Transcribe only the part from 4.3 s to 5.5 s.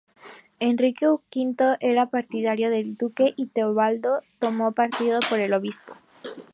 tomó partido por